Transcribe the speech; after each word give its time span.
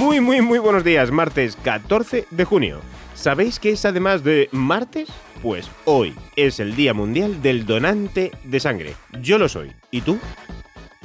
Muy, 0.00 0.18
muy, 0.18 0.40
muy 0.40 0.58
buenos 0.58 0.82
días, 0.82 1.10
martes 1.10 1.56
14 1.62 2.26
de 2.30 2.44
junio. 2.46 2.80
¿Sabéis 3.14 3.60
que 3.60 3.72
es 3.72 3.84
además 3.84 4.24
de 4.24 4.48
martes? 4.50 5.10
Pues 5.42 5.70
hoy 5.84 6.14
es 6.36 6.58
el 6.58 6.74
Día 6.74 6.94
Mundial 6.94 7.42
del 7.42 7.66
Donante 7.66 8.32
de 8.44 8.60
Sangre. 8.60 8.94
Yo 9.20 9.36
lo 9.36 9.46
soy. 9.50 9.72
¿Y 9.90 10.00
tú? 10.00 10.18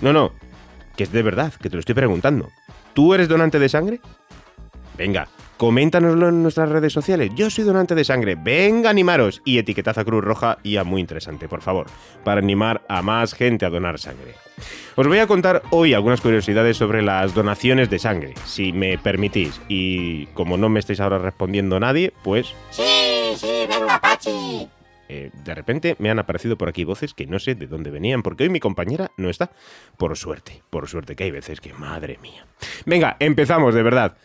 No, 0.02 0.14
no, 0.14 0.32
que 0.96 1.04
es 1.04 1.12
de 1.12 1.22
verdad, 1.24 1.54
que 1.56 1.70
te 1.70 1.76
lo 1.76 1.82
estoy 1.82 1.94
preguntando. 1.94 2.50
¿Tú 2.94 3.14
eres 3.14 3.28
donante 3.28 3.60
de 3.60 3.68
sangre? 3.68 4.00
Venga, 4.98 5.28
coméntanoslo 5.58 6.30
en 6.30 6.44
nuestras 6.44 6.70
redes 6.70 6.94
sociales. 6.94 7.32
Yo 7.36 7.50
soy 7.50 7.64
donante 7.64 7.96
de 7.96 8.04
sangre. 8.04 8.36
Venga, 8.36 8.90
animaros. 8.90 9.42
Y 9.46 9.58
etiquetad 9.58 9.98
a 10.00 10.06
Cruz 10.06 10.24
Roja 10.24 10.58
y 10.64 10.78
a 10.78 10.84
Muy 10.84 11.02
Interesante, 11.02 11.48
por 11.48 11.62
favor, 11.62 11.88
para 12.24 12.40
animar 12.40 12.82
a 12.88 13.02
más 13.02 13.34
gente 13.34 13.66
a 13.66 13.70
donar 13.70 14.00
sangre. 14.00 14.36
Os 14.96 15.08
voy 15.08 15.20
a 15.20 15.28
contar 15.28 15.64
hoy 15.72 15.94
algunas 15.94 16.22
curiosidades 16.22 16.78
sobre 16.78 17.02
las 17.02 17.34
donaciones 17.34 17.90
de 17.90 18.00
sangre, 18.00 18.34
si 18.46 18.72
me 18.72 18.98
permitís. 18.98 19.60
Y 19.68 20.28
como 20.28 20.58
no 20.58 20.70
me 20.70 20.80
estáis 20.80 21.00
ahora 21.00 21.18
respondiendo 21.18 21.80
nadie, 21.80 22.14
pues... 22.24 22.54
Sí, 22.72 23.34
sí, 23.36 23.68
venga, 23.70 24.00
Pachi. 24.00 24.70
Eh, 25.08 25.30
de 25.44 25.54
repente 25.54 25.96
me 26.00 26.10
han 26.10 26.18
aparecido 26.18 26.58
por 26.58 26.68
aquí 26.68 26.84
voces 26.84 27.14
que 27.14 27.28
no 27.28 27.38
sé 27.40 27.56
de 27.56 27.68
dónde 27.68 27.92
venían, 27.92 28.24
porque 28.24 28.44
hoy 28.44 28.50
mi 28.50 28.60
compañera 28.60 29.12
no 29.18 29.30
está. 29.30 29.52
Por 29.98 30.18
suerte, 30.18 30.64
por 30.70 30.88
suerte, 30.88 31.16
que 31.16 31.26
hay 31.26 31.32
veces 31.32 31.62
que, 31.62 31.74
madre 31.74 32.18
mía. 32.22 32.46
Venga, 32.86 33.18
empezamos, 33.20 33.76
de 33.76 33.84
verdad. 33.84 34.18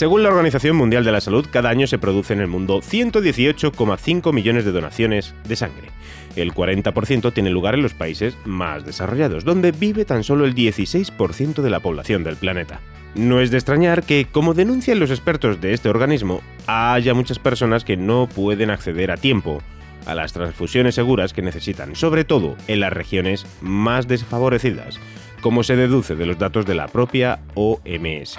Según 0.00 0.22
la 0.22 0.30
Organización 0.30 0.76
Mundial 0.76 1.04
de 1.04 1.12
la 1.12 1.20
Salud, 1.20 1.46
cada 1.52 1.68
año 1.68 1.86
se 1.86 1.98
produce 1.98 2.32
en 2.32 2.40
el 2.40 2.46
mundo 2.46 2.80
118,5 2.80 4.32
millones 4.32 4.64
de 4.64 4.72
donaciones 4.72 5.34
de 5.46 5.56
sangre. 5.56 5.90
El 6.36 6.54
40% 6.54 7.34
tiene 7.34 7.50
lugar 7.50 7.74
en 7.74 7.82
los 7.82 7.92
países 7.92 8.34
más 8.46 8.86
desarrollados, 8.86 9.44
donde 9.44 9.72
vive 9.72 10.06
tan 10.06 10.24
solo 10.24 10.46
el 10.46 10.54
16% 10.54 11.60
de 11.60 11.68
la 11.68 11.80
población 11.80 12.24
del 12.24 12.36
planeta. 12.36 12.80
No 13.14 13.42
es 13.42 13.50
de 13.50 13.58
extrañar 13.58 14.02
que, 14.02 14.24
como 14.24 14.54
denuncian 14.54 15.00
los 15.00 15.10
expertos 15.10 15.60
de 15.60 15.74
este 15.74 15.90
organismo, 15.90 16.40
haya 16.66 17.12
muchas 17.12 17.38
personas 17.38 17.84
que 17.84 17.98
no 17.98 18.26
pueden 18.26 18.70
acceder 18.70 19.10
a 19.10 19.18
tiempo 19.18 19.60
a 20.06 20.14
las 20.14 20.32
transfusiones 20.32 20.94
seguras 20.94 21.34
que 21.34 21.42
necesitan, 21.42 21.94
sobre 21.94 22.24
todo 22.24 22.56
en 22.68 22.80
las 22.80 22.94
regiones 22.94 23.44
más 23.60 24.08
desfavorecidas, 24.08 24.98
como 25.42 25.62
se 25.62 25.76
deduce 25.76 26.14
de 26.16 26.24
los 26.24 26.38
datos 26.38 26.64
de 26.64 26.74
la 26.74 26.88
propia 26.88 27.40
OMS. 27.52 28.38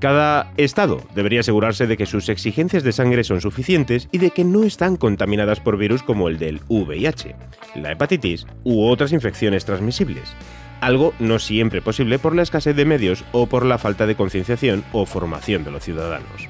Cada 0.00 0.52
estado 0.56 1.02
debería 1.14 1.40
asegurarse 1.40 1.88
de 1.88 1.96
que 1.96 2.06
sus 2.06 2.28
exigencias 2.28 2.84
de 2.84 2.92
sangre 2.92 3.24
son 3.24 3.40
suficientes 3.40 4.08
y 4.12 4.18
de 4.18 4.30
que 4.30 4.44
no 4.44 4.62
están 4.62 4.96
contaminadas 4.96 5.58
por 5.58 5.76
virus 5.76 6.04
como 6.04 6.28
el 6.28 6.38
del 6.38 6.60
VIH, 6.68 7.34
la 7.74 7.92
hepatitis 7.92 8.46
u 8.62 8.84
otras 8.84 9.12
infecciones 9.12 9.64
transmisibles, 9.64 10.34
algo 10.80 11.14
no 11.18 11.40
siempre 11.40 11.82
posible 11.82 12.20
por 12.20 12.36
la 12.36 12.42
escasez 12.42 12.76
de 12.76 12.84
medios 12.84 13.24
o 13.32 13.46
por 13.46 13.64
la 13.64 13.78
falta 13.78 14.06
de 14.06 14.14
concienciación 14.14 14.84
o 14.92 15.04
formación 15.04 15.64
de 15.64 15.72
los 15.72 15.82
ciudadanos. 15.82 16.48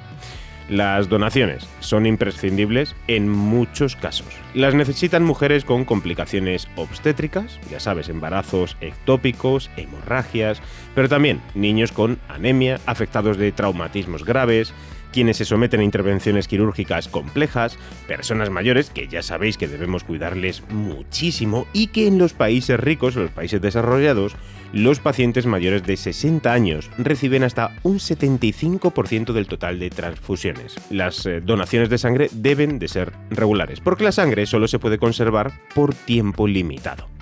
Las 0.69 1.09
donaciones 1.09 1.67
son 1.81 2.05
imprescindibles 2.05 2.95
en 3.06 3.29
muchos 3.29 3.97
casos. 3.97 4.27
Las 4.53 4.75
necesitan 4.75 5.25
mujeres 5.25 5.65
con 5.65 5.87
complicaciones 5.87 6.69
obstétricas, 6.77 7.59
ya 7.71 7.81
sabes, 7.81 8.11
embarazos 8.11 8.77
ectópicos, 8.83 9.71
hemorragias, 9.79 10.61
pero 10.95 11.09
también 11.09 11.41
niños 11.55 11.91
con 11.91 12.19
anemia, 12.29 12.81
afectados 12.84 13.39
de 13.39 13.51
traumatismos 13.51 14.27
graves, 14.27 14.75
quienes 15.13 15.39
se 15.39 15.45
someten 15.45 15.81
a 15.81 15.85
intervenciones 15.85 16.49
quirúrgicas 16.49 17.09
complejas, 17.09 17.79
personas 18.07 18.51
mayores 18.51 18.91
que 18.91 19.09
ya 19.09 19.23
sabéis 19.23 19.57
que 19.57 19.69
debemos 19.69 20.05
cuidarles 20.05 20.63
muchísimo 20.71 21.67
y 21.73 21.89
que 21.89 22.07
en 22.07 22.19
los 22.19 22.33
países 22.33 22.79
ricos, 22.79 23.17
los 23.17 23.31
países 23.31 23.61
desarrollados, 23.61 24.37
los 24.73 25.01
pacientes 25.01 25.47
mayores 25.47 25.83
de 25.85 25.97
60 25.97 26.53
años 26.53 26.91
reciben 26.99 27.43
hasta 27.43 27.75
un 27.83 27.99
75% 27.99 29.33
del 29.33 29.47
total 29.47 29.79
de 29.79 29.91
transfusiones. 29.91 30.77
Las 30.91 31.25
eh, 31.27 31.41
donaciones 31.41 31.89
de 31.89 31.99
sangre 31.99 32.29
deben 32.33 32.79
de 32.79 32.89
ser 32.89 33.13
regulares, 33.31 33.81
porque 33.81 34.05
la 34.05 34.13
sangre 34.13 34.47
solo 34.47 34.69
se 34.69 34.79
puede 34.79 34.99
conservar 34.99 35.53
por 35.75 35.95
tiempo 35.95 36.47
limitado. 36.47 37.18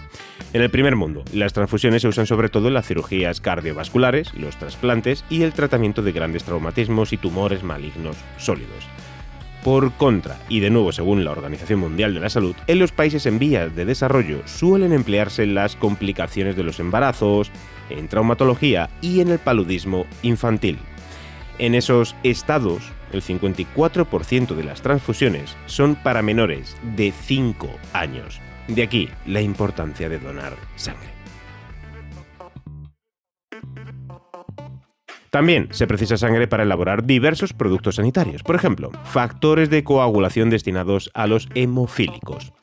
En 0.56 0.62
el 0.62 0.71
primer 0.71 0.97
mundo, 0.97 1.22
las 1.34 1.53
transfusiones 1.53 2.00
se 2.00 2.09
usan 2.09 2.27
sobre 2.27 2.49
todo 2.49 2.69
en 2.69 2.72
las 2.72 2.87
cirugías 2.87 3.43
cardiovasculares, 3.43 4.33
los 4.33 4.56
trasplantes 4.56 5.22
y 5.28 5.43
el 5.43 5.53
tratamiento 5.53 6.00
de 6.00 6.12
grandes 6.12 6.44
traumatismos 6.44 7.12
y 7.12 7.19
tumores 7.19 7.62
malignos 7.62 8.17
sólidos. 8.39 8.89
Por 9.62 9.93
contra, 9.93 10.39
y 10.49 10.61
de 10.61 10.71
nuevo 10.71 10.93
según 10.93 11.27
la 11.27 11.33
Organización 11.33 11.81
Mundial 11.81 12.15
de 12.15 12.21
la 12.21 12.31
Salud, 12.31 12.56
en 12.69 12.78
los 12.78 12.91
países 12.91 13.27
en 13.27 13.39
vías 13.39 13.77
de 13.77 13.84
desarrollo 13.84 14.41
suelen 14.47 14.95
emplearse 14.95 15.45
las 15.45 15.77
complicaciones 15.77 16.56
de 16.56 16.62
los 16.62 16.81
embarazos, 16.81 17.50
en 17.91 18.09
traumatología 18.09 18.89
y 19.03 19.21
en 19.21 19.28
el 19.28 19.39
paludismo 19.39 20.06
infantil. 20.22 20.78
En 21.59 21.75
esos 21.75 22.16
estados, 22.22 22.95
el 23.12 23.21
54% 23.21 24.55
de 24.55 24.65
las 24.65 24.81
transfusiones 24.81 25.55
son 25.66 25.97
para 25.97 26.22
menores 26.22 26.78
de 26.97 27.12
5 27.12 27.69
años. 27.93 28.41
De 28.69 28.82
aquí 28.82 29.09
la 29.27 29.41
importancia 29.41 30.09
de 30.09 30.19
donar 30.19 30.54
sangre. 30.77 31.16
También 35.31 35.69
se 35.71 35.87
precisa 35.87 36.16
sangre 36.16 36.49
para 36.49 36.62
elaborar 36.62 37.04
diversos 37.04 37.53
productos 37.53 37.97
sanitarios, 37.97 38.43
por 38.43 38.56
ejemplo, 38.56 38.91
factores 39.04 39.69
de 39.69 39.84
coagulación 39.84 40.49
destinados 40.49 41.10
a 41.12 41.27
los 41.27 41.49
hemofílicos. 41.54 42.54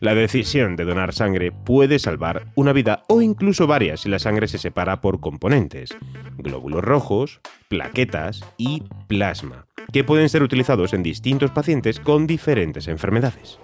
La 0.00 0.14
decisión 0.14 0.74
de 0.74 0.84
donar 0.84 1.14
sangre 1.14 1.52
puede 1.52 1.98
salvar 1.98 2.46
una 2.54 2.72
vida 2.72 3.04
o 3.08 3.22
incluso 3.22 3.66
varias 3.66 4.00
si 4.00 4.08
la 4.08 4.18
sangre 4.18 4.48
se 4.48 4.58
separa 4.58 5.00
por 5.00 5.20
componentes, 5.20 5.96
glóbulos 6.36 6.82
rojos, 6.82 7.40
plaquetas 7.68 8.44
y 8.58 8.82
plasma, 9.06 9.66
que 9.92 10.02
pueden 10.02 10.28
ser 10.28 10.42
utilizados 10.42 10.92
en 10.94 11.04
distintos 11.04 11.52
pacientes 11.52 12.00
con 12.00 12.26
diferentes 12.26 12.88
enfermedades. 12.88 13.60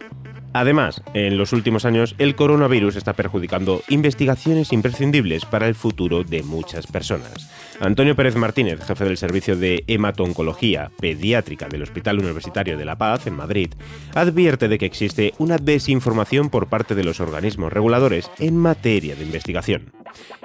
Además, 0.55 1.03
en 1.15 1.39
los 1.39 1.53
últimos 1.53 1.85
años, 1.85 2.15
el 2.19 2.35
coronavirus 2.35 2.97
está 2.97 3.15
perjudicando 3.15 3.83
investigaciones 3.89 4.73
imprescindibles 4.73 5.47
para 5.47 5.67
el 5.67 5.75
futuro 5.75 6.25
de 6.25 6.43
muchas 6.43 6.87
personas. 6.87 7.51
Antonio 7.81 8.15
Pérez 8.15 8.37
Martínez, 8.37 8.85
jefe 8.85 9.05
del 9.05 9.17
Servicio 9.17 9.57
de 9.57 9.83
Hematoncología 9.87 10.91
Pediátrica 11.01 11.69
del 11.69 11.83
Hospital 11.83 12.19
Universitario 12.19 12.77
de 12.77 12.85
La 12.85 12.97
Paz, 12.97 13.27
en 13.27 13.35
Madrid, 13.35 13.75
advierte 14.15 14.69
de 14.69 14.79
que 14.79 14.87
existe 14.87 15.33
una 15.39 15.57
desinformación 15.57 16.51
por 16.51 16.69
parte 16.69 16.95
de 16.95 17.05
los 17.05 17.21
organismos 17.21 17.73
reguladores 17.73 18.31
en 18.39 18.57
materia 18.57 19.17
de 19.17 19.25
investigación. 19.25 19.93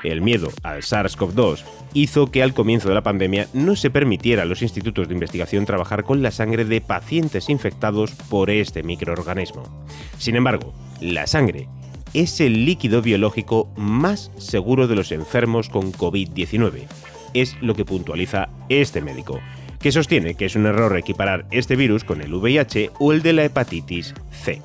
El 0.04 0.22
miedo 0.22 0.50
al 0.64 0.82
SARS-CoV-2 0.82 1.64
hizo 1.94 2.32
que 2.32 2.44
al 2.44 2.54
comienzo 2.54 2.90
de 2.90 2.96
la 2.96 3.04
pandemia 3.04 3.48
no 3.54 3.76
se 3.76 3.90
permitiera 3.90 4.44
a 4.44 4.46
los 4.46 4.62
institutos 4.62 5.08
de 5.08 5.14
investigación 5.14 5.66
trabajar 5.66 6.04
con 6.04 6.22
la 6.22 6.32
sangre 6.32 6.66
de 6.66 6.82
pacientes 6.82 7.50
infectados 7.50 8.12
por 8.30 8.50
este 8.50 8.84
microorganismo. 8.84 9.64
Sin 10.18 10.36
embargo, 10.36 10.74
la 11.02 11.28
sangre 11.28 11.68
es 12.14 12.40
el 12.40 12.66
líquido 12.66 13.02
biológico 13.02 13.70
más 13.76 14.32
seguro 14.38 14.88
de 14.88 14.96
los 14.96 15.12
enfermos 15.12 15.70
con 15.70 15.92
COVID-19. 15.92 16.88
Es 17.34 17.56
lo 17.62 17.76
que 17.76 17.86
puntualiza 17.86 18.50
este 18.70 19.02
médico, 19.02 19.40
que 19.80 19.92
sostiene 19.92 20.36
que 20.36 20.46
es 20.46 20.56
un 20.56 20.66
error 20.66 20.98
equiparar 20.98 21.46
este 21.52 21.76
virus 21.76 22.04
con 22.04 22.22
el 22.22 22.34
VIH 22.34 22.92
o 23.00 23.14
el 23.14 23.22
de 23.22 23.34
la 23.34 23.44
hepatitis 23.46 24.14
C. 24.32 24.62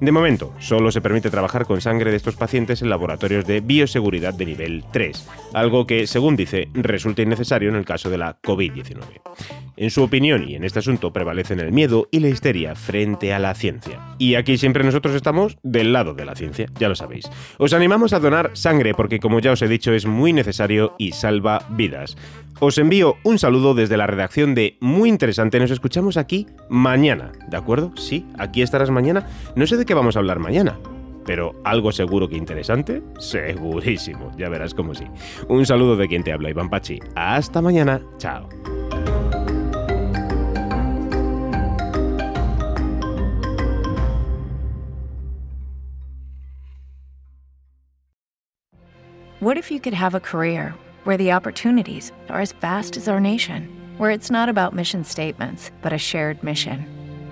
De 0.00 0.12
momento, 0.12 0.52
solo 0.58 0.90
se 0.90 1.00
permite 1.00 1.30
trabajar 1.30 1.64
con 1.64 1.80
sangre 1.80 2.10
de 2.10 2.16
estos 2.16 2.36
pacientes 2.36 2.82
en 2.82 2.90
laboratorios 2.90 3.46
de 3.46 3.60
bioseguridad 3.60 4.34
de 4.34 4.46
nivel 4.46 4.84
3, 4.92 5.28
algo 5.54 5.86
que, 5.86 6.06
según 6.06 6.36
dice, 6.36 6.68
resulta 6.74 7.22
innecesario 7.22 7.70
en 7.70 7.76
el 7.76 7.84
caso 7.84 8.10
de 8.10 8.18
la 8.18 8.40
COVID-19. 8.42 9.00
En 9.78 9.90
su 9.90 10.02
opinión 10.02 10.48
y 10.48 10.54
en 10.54 10.64
este 10.64 10.78
asunto 10.78 11.12
prevalecen 11.12 11.60
el 11.60 11.72
miedo 11.72 12.08
y 12.10 12.20
la 12.20 12.28
histeria 12.28 12.74
frente 12.74 13.32
a 13.32 13.38
la 13.38 13.54
ciencia. 13.54 14.00
Y 14.18 14.34
aquí 14.34 14.58
siempre 14.58 14.84
nosotros 14.84 15.14
estamos 15.14 15.58
del 15.62 15.92
lado 15.92 16.14
de 16.14 16.24
la 16.24 16.34
ciencia, 16.34 16.66
ya 16.78 16.88
lo 16.88 16.94
sabéis. 16.94 17.30
Os 17.58 17.72
animamos 17.72 18.12
a 18.12 18.20
donar 18.20 18.50
sangre 18.54 18.94
porque 18.94 19.20
como 19.20 19.40
ya 19.40 19.52
os 19.52 19.62
he 19.62 19.68
dicho 19.68 19.92
es 19.92 20.06
muy 20.06 20.32
necesario 20.32 20.94
y 20.98 21.12
salva 21.12 21.66
vidas. 21.70 22.16
Os 22.58 22.78
envío 22.78 23.16
un 23.22 23.38
saludo 23.38 23.74
desde 23.74 23.98
la 23.98 24.06
redacción 24.06 24.54
de 24.54 24.78
Muy 24.80 25.10
Interesante. 25.10 25.60
Nos 25.60 25.70
escuchamos 25.70 26.16
aquí 26.16 26.46
mañana, 26.70 27.32
¿de 27.50 27.56
acuerdo? 27.58 27.92
Sí, 27.96 28.24
aquí 28.38 28.62
estarás 28.62 28.90
mañana. 28.90 29.26
No 29.56 29.66
sé 29.66 29.76
de 29.76 29.84
qué 29.86 29.94
vamos 29.94 30.16
a 30.16 30.18
hablar 30.18 30.38
mañana. 30.38 30.78
Pero 31.24 31.54
algo 31.64 31.90
seguro 31.90 32.28
que 32.28 32.36
interesante, 32.36 33.02
segurísimo. 33.18 34.30
Ya 34.36 34.48
verás 34.48 34.74
cómo 34.74 34.94
sí. 34.94 35.04
Un 35.48 35.66
saludo 35.66 35.96
de 35.96 36.06
quien 36.08 36.22
te 36.22 36.32
habla, 36.32 36.50
Iván 36.50 36.68
Pachi. 36.68 37.00
Hasta 37.14 37.62
mañana. 37.62 38.00
Chao. 38.18 38.48
What 49.40 49.58
if 49.58 49.70
you 49.70 49.80
could 49.80 49.94
have 49.94 50.14
a 50.14 50.20
career 50.20 50.74
where 51.04 51.16
the 51.16 51.32
opportunities 51.32 52.10
are 52.28 52.40
as 52.40 52.52
vast 52.52 52.96
as 52.96 53.06
our 53.06 53.20
nation, 53.20 53.68
where 53.98 54.10
it's 54.10 54.30
not 54.30 54.48
about 54.48 54.74
mission 54.74 55.04
statements, 55.04 55.70
but 55.82 55.92
a 55.92 55.98
shared 55.98 56.42
mission? 56.42 56.95